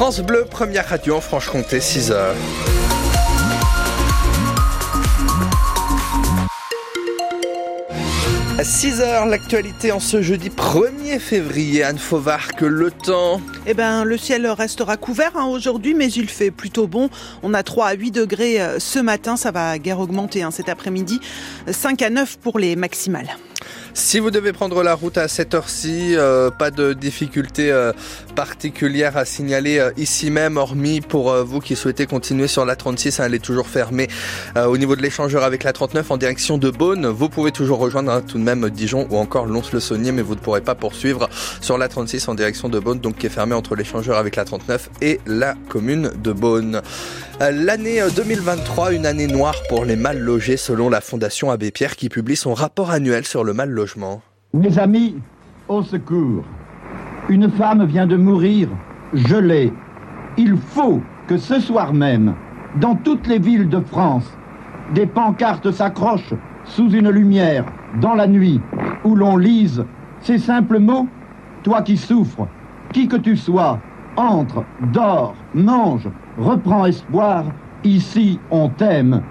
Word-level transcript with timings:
France 0.00 0.22
Bleu, 0.22 0.46
première 0.48 0.88
radio 0.88 1.16
en 1.16 1.20
Franche-Comté, 1.20 1.78
6 1.78 2.10
heures. 2.10 2.34
6 8.62 9.02
heures, 9.02 9.26
l'actualité 9.26 9.92
en 9.92 10.00
ce 10.00 10.22
jeudi 10.22 10.48
1er 10.48 11.18
février. 11.18 11.82
Anne 11.82 11.98
Fauvard, 11.98 12.54
que 12.54 12.64
le 12.64 12.90
temps? 12.90 13.42
Eh 13.66 13.74
ben, 13.74 14.04
le 14.04 14.16
ciel 14.16 14.46
restera 14.46 14.96
couvert 14.96 15.32
hein, 15.36 15.44
aujourd'hui, 15.44 15.92
mais 15.92 16.10
il 16.10 16.30
fait 16.30 16.50
plutôt 16.50 16.86
bon. 16.86 17.10
On 17.42 17.52
a 17.52 17.62
3 17.62 17.88
à 17.88 17.92
8 17.92 18.10
degrés 18.10 18.58
euh, 18.58 18.78
ce 18.78 19.00
matin, 19.00 19.36
ça 19.36 19.50
va 19.50 19.78
guère 19.78 20.00
augmenter 20.00 20.42
hein, 20.42 20.50
cet 20.50 20.70
après-midi. 20.70 21.20
5 21.70 22.00
à 22.00 22.08
9 22.08 22.38
pour 22.38 22.58
les 22.58 22.74
maximales. 22.74 23.36
Si 23.94 24.18
vous 24.18 24.30
devez 24.30 24.52
prendre 24.52 24.82
la 24.82 24.94
route 24.94 25.18
à 25.18 25.28
cette 25.28 25.54
heure-ci, 25.54 26.14
euh, 26.16 26.50
pas 26.50 26.70
de 26.70 26.92
difficultés 26.92 27.70
euh, 27.70 27.92
particulières 28.40 29.18
à 29.18 29.26
signaler 29.26 29.78
euh, 29.78 29.90
ici 29.98 30.30
même, 30.30 30.56
hormis 30.56 31.02
pour 31.02 31.30
vous 31.44 31.60
qui 31.60 31.76
souhaitez 31.76 32.06
continuer 32.06 32.46
sur 32.46 32.64
la 32.64 32.74
36, 32.74 33.20
hein, 33.20 33.24
elle 33.26 33.34
est 33.34 33.44
toujours 33.44 33.66
fermée 33.66 34.08
au 34.56 34.78
niveau 34.78 34.96
de 34.96 35.02
l'échangeur 35.02 35.44
avec 35.44 35.62
la 35.62 35.74
39 35.74 36.10
en 36.10 36.16
direction 36.16 36.56
de 36.56 36.70
Beaune. 36.70 37.06
Vous 37.06 37.28
pouvez 37.28 37.52
toujours 37.52 37.78
rejoindre 37.80 38.10
hein, 38.10 38.22
tout 38.26 38.38
de 38.38 38.42
même 38.42 38.70
Dijon 38.70 39.06
ou 39.10 39.18
encore 39.18 39.44
Lons-le-Saunier, 39.44 40.12
mais 40.12 40.22
vous 40.22 40.36
ne 40.36 40.40
pourrez 40.40 40.62
pas 40.62 40.74
poursuivre 40.74 41.28
sur 41.60 41.76
la 41.76 41.88
36 41.88 42.28
en 42.28 42.34
direction 42.34 42.70
de 42.70 42.78
Beaune, 42.78 42.98
donc 42.98 43.18
qui 43.18 43.26
est 43.26 43.30
fermée 43.30 43.54
entre 43.54 43.76
l'échangeur 43.76 44.16
avec 44.16 44.36
la 44.36 44.46
39 44.46 44.88
et 45.02 45.20
la 45.26 45.54
commune 45.68 46.10
de 46.16 46.32
Beaune. 46.32 46.80
L'année 47.40 48.02
2023, 48.16 48.94
une 48.94 49.04
année 49.04 49.26
noire 49.26 49.56
pour 49.68 49.84
les 49.84 49.96
mal 49.96 50.18
logés 50.18 50.56
selon 50.56 50.88
la 50.88 51.02
Fondation 51.02 51.50
Abbé 51.50 51.70
Pierre 51.70 51.94
qui 51.94 52.08
publie 52.08 52.36
son 52.36 52.54
rapport 52.54 52.90
annuel 52.90 53.26
sur 53.26 53.44
le 53.44 53.52
mal 53.52 53.68
logement. 53.68 54.22
Mes 54.54 54.78
amis, 54.78 55.16
au 55.68 55.82
secours. 55.82 56.44
Une 57.28 57.50
femme 57.50 57.84
vient 57.84 58.06
de 58.06 58.16
mourir 58.16 58.68
gelée. 59.12 59.72
Il 60.36 60.56
faut 60.56 61.00
que 61.26 61.36
ce 61.36 61.60
soir 61.60 61.92
même, 61.92 62.34
dans 62.76 62.94
toutes 62.94 63.26
les 63.26 63.38
villes 63.38 63.68
de 63.68 63.80
France, 63.80 64.36
des 64.94 65.06
pancartes 65.06 65.70
s'accrochent 65.70 66.34
sous 66.64 66.90
une 66.90 67.10
lumière, 67.10 67.64
dans 68.00 68.14
la 68.14 68.26
nuit, 68.26 68.60
où 69.04 69.14
l'on 69.14 69.36
lise 69.36 69.84
ces 70.20 70.38
simples 70.38 70.78
mots 70.78 71.08
Toi 71.62 71.82
qui 71.82 71.96
souffres, 71.96 72.48
qui 72.92 73.06
que 73.08 73.16
tu 73.16 73.36
sois, 73.36 73.78
entre, 74.16 74.64
dors, 74.92 75.34
mange, 75.54 76.08
reprends 76.38 76.86
espoir, 76.86 77.44
ici 77.84 78.38
on 78.50 78.68
t'aime. 78.68 79.22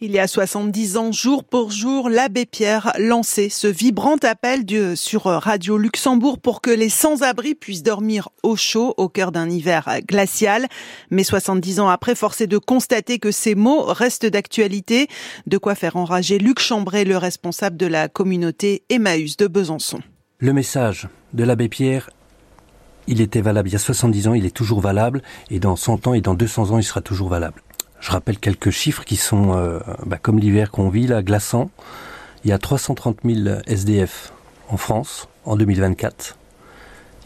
Il 0.00 0.12
y 0.12 0.20
a 0.20 0.28
70 0.28 0.96
ans, 0.96 1.10
jour 1.10 1.42
pour 1.42 1.72
jour, 1.72 2.08
l'abbé 2.08 2.46
Pierre 2.46 2.92
lançait 3.00 3.48
ce 3.48 3.66
vibrant 3.66 4.14
appel 4.22 4.64
sur 4.94 5.24
Radio 5.24 5.76
Luxembourg 5.76 6.38
pour 6.38 6.60
que 6.60 6.70
les 6.70 6.88
sans-abri 6.88 7.56
puissent 7.56 7.82
dormir 7.82 8.28
au 8.44 8.54
chaud 8.54 8.94
au 8.96 9.08
cœur 9.08 9.32
d'un 9.32 9.50
hiver 9.50 9.88
glacial. 10.06 10.68
Mais 11.10 11.24
70 11.24 11.80
ans 11.80 11.88
après, 11.88 12.14
force 12.14 12.42
de 12.42 12.58
constater 12.58 13.18
que 13.18 13.32
ces 13.32 13.56
mots 13.56 13.82
restent 13.82 14.26
d'actualité. 14.26 15.08
De 15.48 15.58
quoi 15.58 15.74
faire 15.74 15.96
enrager 15.96 16.38
Luc 16.38 16.60
Chambray, 16.60 17.04
le 17.04 17.16
responsable 17.16 17.76
de 17.76 17.86
la 17.86 18.08
communauté 18.08 18.84
Emmaüs 18.90 19.36
de 19.36 19.48
Besançon. 19.48 19.98
Le 20.38 20.52
message 20.52 21.08
de 21.32 21.42
l'abbé 21.42 21.68
Pierre 21.68 22.08
il 23.08 23.22
était 23.22 23.40
valable 23.40 23.70
il 23.70 23.72
y 23.72 23.76
a 23.76 23.78
70 23.78 24.28
ans, 24.28 24.34
il 24.34 24.44
est 24.44 24.54
toujours 24.54 24.82
valable, 24.82 25.22
et 25.50 25.60
dans 25.60 25.76
100 25.76 26.08
ans 26.08 26.14
et 26.14 26.20
dans 26.20 26.34
200 26.34 26.72
ans, 26.72 26.78
il 26.78 26.84
sera 26.84 27.00
toujours 27.00 27.30
valable. 27.30 27.62
Je 28.00 28.10
rappelle 28.10 28.38
quelques 28.38 28.70
chiffres 28.70 29.04
qui 29.04 29.16
sont, 29.16 29.56
euh, 29.56 29.80
bah, 30.06 30.18
comme 30.20 30.38
l'hiver 30.38 30.70
qu'on 30.70 30.88
vit, 30.88 31.06
là, 31.06 31.22
glaçant. 31.22 31.70
Il 32.44 32.50
y 32.50 32.52
a 32.52 32.58
330 32.58 33.18
000 33.24 33.60
SDF 33.66 34.32
en 34.68 34.76
France 34.76 35.28
en 35.44 35.56
2024. 35.56 36.36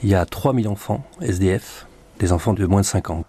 Il 0.03 0.09
y 0.09 0.15
a 0.15 0.25
3 0.25 0.55
000 0.55 0.67
enfants 0.73 1.05
SDF, 1.21 1.87
des 2.19 2.33
enfants 2.33 2.55
de 2.55 2.67
moins 2.67 2.81
de 2.81 2.87
5 2.87 3.11
ans. 3.11 3.25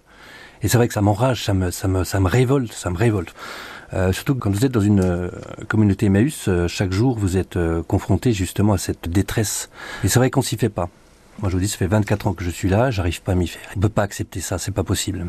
Et 0.61 0.69
c'est 0.69 0.77
vrai 0.77 0.87
que 0.87 0.93
ça 0.93 1.01
m'enrage, 1.01 1.43
ça 1.43 1.53
me, 1.53 1.71
ça 1.71 1.87
me, 1.87 2.03
ça 2.03 2.19
me 2.19 2.29
révolte, 2.29 2.71
ça 2.71 2.89
me 2.89 2.97
révolte. 2.97 3.33
Euh, 3.93 4.13
surtout 4.13 4.33
quand 4.35 4.49
vous 4.49 4.65
êtes 4.65 4.71
dans 4.71 4.81
une 4.81 5.01
euh, 5.01 5.29
communauté 5.67 6.07
Emmaüs, 6.07 6.49
chaque 6.67 6.93
jour 6.93 7.17
vous 7.19 7.37
êtes 7.37 7.59
confronté 7.87 8.31
justement 8.31 8.73
à 8.73 8.77
cette 8.77 9.09
détresse. 9.09 9.69
Et 10.03 10.07
c'est 10.07 10.19
vrai 10.19 10.31
qu'on 10.31 10.41
s'y 10.41 10.55
fait 10.55 10.69
pas. 10.69 10.89
Moi, 11.39 11.49
je 11.49 11.55
vous 11.55 11.61
dis, 11.61 11.67
ça 11.67 11.77
fait 11.77 11.87
24 11.87 12.27
ans 12.27 12.33
que 12.33 12.43
je 12.43 12.49
suis 12.49 12.69
là, 12.69 12.91
j'arrive 12.91 13.21
pas 13.21 13.33
à 13.33 13.35
m'y 13.35 13.47
faire. 13.47 13.69
On 13.75 13.79
peut 13.79 13.89
pas 13.89 14.03
accepter 14.03 14.39
ça, 14.39 14.57
c'est 14.57 14.71
pas 14.71 14.83
possible. 14.83 15.25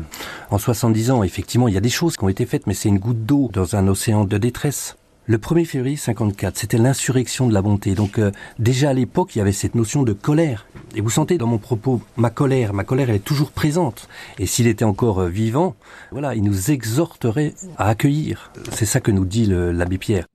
En 0.51 0.57
70 0.57 1.11
ans, 1.11 1.23
effectivement, 1.23 1.67
il 1.67 1.73
y 1.73 1.77
a 1.77 1.81
des 1.81 1.89
choses 1.89 2.15
qui 2.15 2.23
ont 2.23 2.29
été 2.29 2.45
faites, 2.45 2.67
mais 2.67 2.73
c'est 2.73 2.89
une 2.89 2.99
goutte 2.99 3.25
d'eau 3.25 3.49
dans 3.51 3.75
un 3.75 3.87
océan 3.87 4.23
de 4.23 4.37
détresse. 4.37 4.95
Le 5.27 5.39
1er 5.39 5.65
février 5.65 5.97
54, 5.97 6.55
c'était 6.55 6.77
l'insurrection 6.77 7.47
de 7.47 7.53
la 7.53 7.63
bonté. 7.63 7.95
Donc 7.95 8.19
euh, 8.19 8.31
déjà 8.59 8.91
à 8.91 8.93
l'époque, 8.93 9.35
il 9.35 9.39
y 9.39 9.41
avait 9.41 9.51
cette 9.51 9.73
notion 9.73 10.03
de 10.03 10.13
colère. 10.13 10.67
Et 10.95 11.01
vous 11.01 11.09
sentez 11.09 11.39
dans 11.39 11.47
mon 11.47 11.57
propos 11.57 11.99
ma 12.15 12.29
colère, 12.29 12.73
ma 12.73 12.83
colère 12.83 13.09
elle 13.09 13.15
est 13.15 13.25
toujours 13.25 13.49
présente. 13.49 14.07
Et 14.37 14.45
s'il 14.45 14.67
était 14.67 14.85
encore 14.85 15.21
euh, 15.21 15.29
vivant, 15.29 15.75
voilà, 16.11 16.35
il 16.35 16.43
nous 16.43 16.69
exhorterait 16.69 17.55
à 17.77 17.89
accueillir. 17.89 18.51
C'est 18.71 18.85
ça 18.85 18.99
que 18.99 19.09
nous 19.09 19.25
dit 19.25 19.47
l'abbé 19.47 19.97
Pierre. 19.97 20.27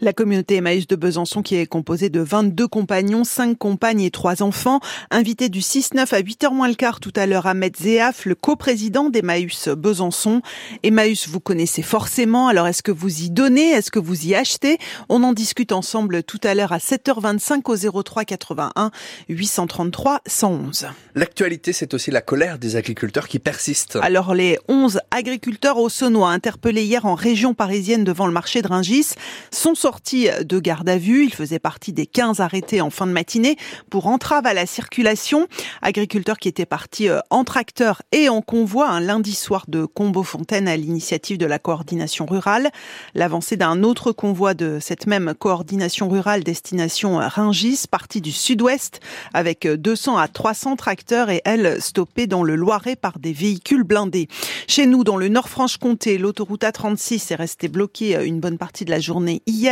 La 0.00 0.12
communauté 0.12 0.56
Emmaüs 0.56 0.86
de 0.86 0.96
Besançon 0.96 1.42
qui 1.42 1.56
est 1.56 1.66
composée 1.66 2.08
de 2.08 2.20
22 2.20 2.66
compagnons, 2.68 3.24
5 3.24 3.56
compagnes 3.58 4.02
et 4.02 4.10
3 4.10 4.42
enfants. 4.42 4.80
Invité 5.10 5.48
du 5.48 5.60
6-9 5.60 6.14
à 6.14 6.20
8h 6.20 6.52
moins 6.52 6.68
le 6.68 6.74
quart 6.74 7.00
tout 7.00 7.12
à 7.16 7.26
l'heure, 7.26 7.46
Ahmed 7.46 7.76
Zéaf, 7.76 8.26
le 8.26 8.34
coprésident 8.34 9.10
d'Emmaüs 9.10 9.68
Besançon. 9.68 10.42
Emmaüs, 10.82 11.28
vous 11.28 11.40
connaissez 11.40 11.82
forcément, 11.82 12.48
alors 12.48 12.66
est-ce 12.66 12.82
que 12.82 12.92
vous 12.92 13.22
y 13.22 13.30
donnez, 13.30 13.70
est-ce 13.70 13.90
que 13.90 13.98
vous 13.98 14.26
y 14.26 14.34
achetez? 14.34 14.78
On 15.08 15.22
en 15.22 15.32
discute 15.32 15.72
ensemble 15.72 16.22
tout 16.22 16.40
à 16.44 16.54
l'heure 16.54 16.72
à 16.72 16.78
7h25 16.78 17.90
au 17.90 18.02
03 18.02 18.24
81 18.24 18.90
833 19.28 20.20
111. 20.26 20.86
L'actualité, 21.14 21.72
c'est 21.72 21.94
aussi 21.94 22.10
la 22.10 22.20
colère 22.20 22.58
des 22.58 22.76
agriculteurs 22.76 23.28
qui 23.28 23.38
persistent. 23.38 23.96
Alors 24.02 24.34
les 24.34 24.58
11 24.68 25.00
agriculteurs 25.10 25.78
au 25.78 25.88
Saunois 25.88 26.30
interpellés 26.30 26.84
hier 26.84 27.06
en 27.06 27.14
région 27.14 27.54
parisienne 27.54 28.04
devant 28.04 28.26
le 28.26 28.32
marché 28.32 28.62
de 28.62 28.68
Ringis 28.68 29.08
sont 29.50 29.74
sortis 29.82 30.28
de 30.40 30.60
garde 30.60 30.88
à 30.88 30.96
vue. 30.96 31.24
Ils 31.24 31.34
faisaient 31.34 31.58
partie 31.58 31.92
des 31.92 32.06
15 32.06 32.38
arrêtés 32.38 32.80
en 32.80 32.90
fin 32.90 33.04
de 33.04 33.10
matinée 33.10 33.56
pour 33.90 34.06
entrave 34.06 34.46
à 34.46 34.54
la 34.54 34.64
circulation. 34.64 35.48
Agriculteurs 35.82 36.38
qui 36.38 36.46
étaient 36.46 36.66
partis 36.66 37.08
euh, 37.08 37.18
en 37.30 37.42
tracteur 37.42 38.00
et 38.12 38.28
en 38.28 38.42
convoi 38.42 38.88
un 38.88 39.00
lundi 39.00 39.34
soir 39.34 39.64
de 39.66 39.84
Combeau-Fontaine 39.84 40.68
à 40.68 40.76
l'initiative 40.76 41.36
de 41.36 41.46
la 41.46 41.58
coordination 41.58 42.26
rurale. 42.26 42.70
L'avancée 43.16 43.56
d'un 43.56 43.82
autre 43.82 44.12
convoi 44.12 44.54
de 44.54 44.78
cette 44.80 45.08
même 45.08 45.34
coordination 45.36 46.08
rurale 46.08 46.44
destination 46.44 47.16
Ringis, 47.16 47.86
parti 47.90 48.20
du 48.20 48.30
sud-ouest 48.30 49.00
avec 49.34 49.66
200 49.66 50.16
à 50.16 50.28
300 50.28 50.76
tracteurs 50.76 51.28
et 51.28 51.42
elle 51.44 51.82
stoppée 51.82 52.28
dans 52.28 52.44
le 52.44 52.54
Loiret 52.54 52.94
par 52.94 53.18
des 53.18 53.32
véhicules 53.32 53.82
blindés. 53.82 54.28
Chez 54.68 54.86
nous, 54.86 55.02
dans 55.02 55.16
le 55.16 55.26
Nord-Franche-Comté, 55.26 56.18
l'autoroute 56.18 56.62
A36 56.62 57.32
est 57.32 57.34
restée 57.34 57.66
bloquée 57.66 58.24
une 58.24 58.38
bonne 58.38 58.58
partie 58.58 58.84
de 58.84 58.90
la 58.90 59.00
journée 59.00 59.42
hier 59.46 59.71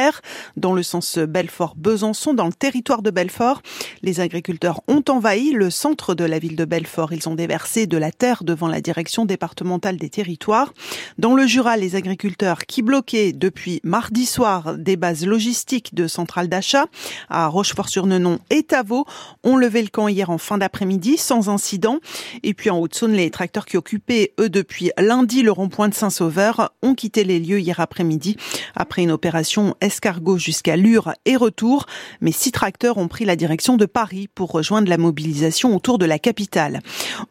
dans 0.57 0.73
le 0.73 0.83
sens 0.83 1.19
Belfort-Besançon, 1.19 2.35
dans 2.35 2.47
le 2.47 2.53
territoire 2.53 3.03
de 3.03 3.11
Belfort. 3.11 3.63
Les 4.03 4.21
agriculteurs 4.21 4.81
ont 4.89 5.03
envahi 5.09 5.53
le 5.53 5.71
centre 5.71 6.15
de 6.15 6.25
la 6.25 6.39
ville 6.39 6.57
de 6.57 6.65
Belfort. 6.65 7.13
Ils 7.13 7.29
ont 7.29 7.35
déversé 7.35 7.87
de 7.87 7.97
la 7.97 8.13
terre 8.13 8.45
devant 8.45 8.69
la 8.69 8.81
direction 8.81 9.25
départementale 9.25 9.97
des 9.97 10.11
territoires. 10.11 10.73
Dans 11.19 11.35
le 11.35 11.47
Jura, 11.47 11.77
les 11.77 11.97
agriculteurs 11.97 12.67
qui 12.67 12.83
bloquaient 12.83 13.33
depuis 13.33 13.81
mardi 13.85 14.27
soir 14.27 14.77
des 14.77 14.97
bases 14.97 15.27
logistiques 15.27 15.95
de 15.95 16.07
centrales 16.07 16.49
d'achat 16.49 16.87
à 17.29 17.47
Rochefort-sur-Nenon 17.47 18.39
et 18.51 18.63
Tavaux 18.63 19.07
ont 19.45 19.57
levé 19.57 19.83
le 19.83 19.89
camp 19.89 20.09
hier 20.09 20.31
en 20.31 20.39
fin 20.39 20.59
d'après-midi 20.59 21.17
sans 21.17 21.49
incident. 21.49 21.99
Et 22.43 22.55
puis 22.55 22.71
en 22.71 22.79
Haute-Saône, 22.79 23.13
les 23.13 23.31
tracteurs 23.31 23.67
qui 23.67 23.77
occupaient, 23.77 24.33
eux, 24.41 24.49
depuis 24.49 24.91
lundi 24.99 25.43
le 25.43 25.53
rond-point 25.53 25.89
de 25.89 25.95
Saint-Sauveur 25.95 26.73
ont 26.83 26.95
quitté 26.95 27.25
les 27.25 27.39
lieux 27.39 27.61
hier 27.61 27.81
après-midi 27.81 28.37
après 28.75 29.03
une 29.03 29.11
opération 29.11 29.75
escargot 29.91 30.39
jusqu'à 30.39 30.77
Lure 30.77 31.15
et 31.25 31.35
retour, 31.35 31.87
mais 32.21 32.31
six 32.31 32.53
tracteurs 32.53 32.97
ont 32.97 33.09
pris 33.09 33.25
la 33.25 33.35
direction 33.35 33.77
de 33.77 33.87
Paris 33.87 34.29
pour 34.33 34.53
rejoindre 34.53 34.89
la 34.89 34.99
mobilisation 34.99 35.75
autour 35.75 35.99
de 35.99 36.07
la 36.07 36.21
capitale. 36.21 36.81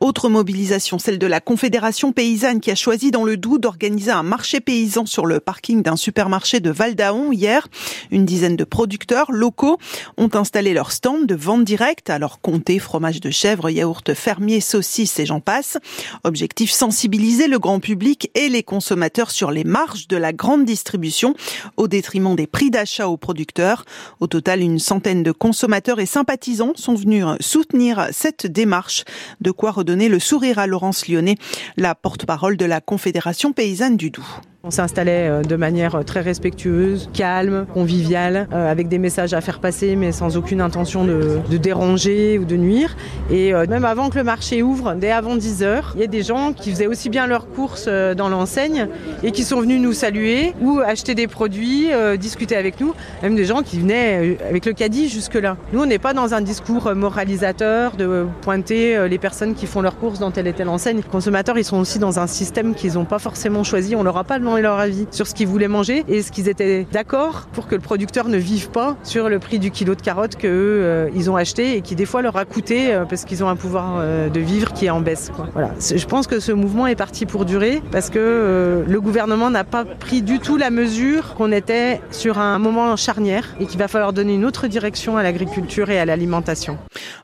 Autre 0.02 0.28
mobilisation, 0.28 1.00
celle 1.00 1.20
de 1.20 1.25
la 1.25 1.40
Confédération 1.40 2.11
paysanne 2.11 2.59
qui 2.59 2.70
a 2.70 2.76
choisi 2.76 3.11
dans 3.11 3.23
le 3.23 3.38
Doubs 3.38 3.59
d'organiser 3.59 4.11
un 4.11 4.23
marché 4.23 4.59
paysan 4.59 5.06
sur 5.06 5.26
le 5.26 5.40
parking 5.40 5.82
d'un 5.82 5.96
supermarché 5.96 6.59
de 6.59 6.70
Val-d'Aon 6.70 7.32
hier. 7.32 7.70
Une 8.11 8.26
dizaine 8.26 8.58
de 8.58 8.66
producteurs 8.66 9.32
locaux 9.32 9.78
ont 10.17 10.29
installé 10.34 10.73
leur 10.73 10.91
stand 10.91 11.26
de 11.26 11.35
vente 11.35 11.64
directe, 11.64 12.09
alors 12.09 12.41
comté, 12.41 12.78
fromage 12.78 13.22
de 13.22 13.32
chèvre, 13.32 13.70
yaourt 13.70 14.14
fermier, 14.14 14.59
saucisses 14.59 15.17
et 15.20 15.26
j'en 15.26 15.40
passe. 15.40 15.78
Objectif 16.26 16.72
sensibiliser 16.72 17.47
le 17.47 17.58
grand 17.58 17.79
public 17.79 18.29
et 18.35 18.50
les 18.50 18.64
consommateurs 18.64 19.32
sur 19.32 19.52
les 19.52 19.64
marges 19.64 20.09
de 20.09 20.17
la 20.17 20.34
grande 20.34 20.66
distribution 20.66 21.35
au 21.78 21.88
détriment 21.88 22.35
des 22.40 22.47
prix 22.47 22.72
d'achat 22.72 23.09
aux 23.09 23.18
producteurs. 23.18 23.84
Au 24.22 24.28
total, 24.28 24.62
une 24.62 24.80
centaine 24.80 25.24
de 25.24 25.34
consommateurs 25.34 26.00
et 26.00 26.06
sympathisants 26.06 26.72
sont 26.76 26.96
venus 26.96 27.26
soutenir 27.41 28.08
cette 28.12 28.47
démarche. 28.47 29.03
De 29.41 29.52
quoi 29.52 29.72
redonner 29.72 30.08
le 30.08 30.20
sourire 30.20 30.58
à 30.58 30.66
Laurence 30.66 31.09
Lyonnais, 31.09 31.36
la 31.76 31.96
porte-parole 31.96 32.56
de 32.56 32.64
la 32.64 32.80
Confédération 32.80 33.52
paysanne 33.52 33.97
du 33.97 34.09
Doubs. 34.09 34.24
On 34.66 34.72
s'installait 34.72 35.29
euh, 35.29 35.41
de 35.41 35.56
manière 35.56 35.96
euh, 35.96 36.03
très 36.03 36.20
respectueuse, 36.20 37.09
calme, 37.14 37.66
conviviale, 37.73 38.50
euh, 38.52 38.70
avec 38.70 38.90
des 38.90 38.97
messages 38.97 39.34
à 39.34 39.40
faire 39.40 39.61
passer, 39.61 39.96
mais 39.96 40.11
sans 40.11 40.35
aucune 40.35 40.59
intention 40.59 41.06
de, 41.06 41.40
déranger 41.58 42.38
ou 42.38 42.44
de 42.44 42.58
nuire. 42.58 42.97
Et 43.32 43.53
même 43.53 43.85
avant 43.85 44.09
que 44.09 44.17
le 44.17 44.23
marché 44.23 44.61
ouvre, 44.64 44.96
dès 44.96 45.11
avant 45.11 45.35
10 45.35 45.64
heures, 45.64 45.91
il 45.96 46.02
y 46.02 46.03
a 46.03 46.08
des 46.08 46.23
gens 46.23 46.52
qui 46.53 46.72
faisaient 46.72 46.88
aussi 46.88 47.09
bien 47.09 47.28
leurs 47.28 47.50
courses 47.50 47.88
dans 47.88 48.29
l'enseigne 48.29 48.88
et 49.23 49.32
qui 49.32 49.44
sont 49.44 49.59
venus 49.59 49.82
nous 49.82 49.94
saluer 49.94 50.53
ou 50.61 50.79
acheter 50.79 51.16
des 51.16 51.28
produits, 51.28 51.90
discuter 52.17 52.56
avec 52.56 52.79
nous. 52.79 52.94
Même 53.22 53.35
des 53.35 53.46
gens 53.46 53.61
qui 53.61 53.79
venaient 53.79 54.38
avec 54.50 54.66
le 54.66 54.73
caddie 54.73 55.09
jusque-là. 55.09 55.58
Nous, 55.73 55.82
on 55.82 55.85
n'est 55.85 56.00
pas 56.00 56.14
dans 56.14 56.34
un 56.34 56.41
discours 56.41 56.96
moralisateur 56.96 57.97
de 57.97 58.26
pointer 58.41 59.08
les 59.09 59.17
personnes 59.17 59.53
qui 59.53 59.67
font 59.67 59.82
leurs 59.82 59.97
courses 59.97 60.20
dans 60.20 60.32
telle 60.32 60.47
et 60.47 60.53
telle 60.53 60.70
enseigne. 60.70 60.97
Les 60.97 61.03
consommateurs, 61.03 61.58
ils 61.58 61.66
sont 61.66 61.79
aussi 61.79 62.00
dans 62.00 62.20
un 62.20 62.28
système 62.28 62.73
qu'ils 62.73 62.94
n'ont 62.94 63.06
pas 63.06 63.20
forcément 63.20 63.64
choisi. 63.64 63.96
On 63.96 64.03
leur 64.03 64.17
a 64.17 64.23
pas 64.23 64.40
leur 64.57 64.79
avis 64.79 65.07
sur 65.11 65.28
ce 65.28 65.34
qu'ils 65.34 65.47
voulaient 65.47 65.67
manger 65.67 66.03
et 66.07 66.22
ce 66.22 66.31
qu'ils 66.31 66.49
étaient 66.49 66.85
d'accord 66.91 67.47
pour 67.53 67.67
que 67.67 67.75
le 67.75 67.81
producteur 67.81 68.28
ne 68.28 68.37
vive 68.37 68.69
pas 68.69 68.97
sur 69.03 69.29
le 69.29 69.40
prix 69.40 69.59
du 69.59 69.72
kilo 69.72 69.96
de 69.96 70.01
carottes 70.01 70.35
que 70.35 70.47
euh, 70.47 71.09
ils 71.16 71.29
ont 71.29 71.35
acheté 71.35 71.75
et 71.75 71.81
qui 71.81 71.96
des 71.96 72.05
fois 72.05 72.22
leur 72.22 72.35
a 72.37 72.46
coûté 72.46 72.93
euh, 72.93 73.05
parce 73.05 73.25
qu'ils 73.25 73.43
ont 73.43 73.49
un 73.49 73.55
pouvoir 73.55 73.97
euh, 73.99 74.29
de 74.29 74.40
vivre 74.40 74.73
qui 74.73 74.85
est 74.85 74.90
en 74.90 75.01
baisse. 75.01 75.31
Quoi. 75.35 75.47
Voilà. 75.53 75.72
Je 75.79 76.05
pense 76.05 76.28
que 76.28 76.40
ce 76.40 76.51
mouvement 76.51 76.87
est 76.87 76.96
parti 76.96 77.25
pour 77.25 77.46
durer 77.46 77.81
parce 77.91 78.09
que 78.09 78.84
le 78.87 79.01
gouvernement 79.01 79.49
n'a 79.49 79.63
pas 79.63 79.85
pris 79.85 80.22
du 80.22 80.40
tout 80.40 80.57
la 80.57 80.69
mesure 80.69 81.35
qu'on 81.35 81.51
était 81.51 82.01
sur 82.11 82.40
un 82.40 82.59
moment 82.59 82.96
charnière 82.96 83.55
et 83.59 83.66
qu'il 83.66 83.79
va 83.79 83.87
falloir 83.87 84.13
donner 84.13 84.34
une 84.34 84.46
autre 84.46 84.67
direction 84.67 85.17
à 85.17 85.23
l'agriculture 85.23 85.90
et 85.90 85.99
à 85.99 86.05
l'alimentation. 86.05 86.78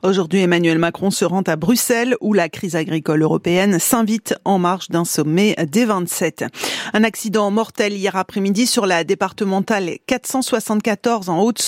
Aujourd'hui, 0.04 0.42
Emmanuel 0.42 0.77
Macron 0.77 1.12
se 1.12 1.25
rend 1.25 1.42
à 1.42 1.56
Bruxelles 1.56 2.16
où 2.22 2.33
la 2.33 2.50
crise 2.50 2.75
agricole 2.75 3.22
européenne 3.22 3.80
s'invite 3.80 4.36
en 4.45 4.60
marge 4.60 4.89
d'un 4.89 5.06
sommet 5.06 5.56
des 5.72 5.86
27. 5.86 6.45
Un 6.94 7.04
accident 7.16 7.50
mortel 7.50 7.94
hier 7.94 8.18
après-midi 8.18 8.68
sur 8.68 8.86
la 8.86 9.06
départementale 9.06 10.00
474 10.06 11.30
en 11.30 11.40
Haute 11.40 11.62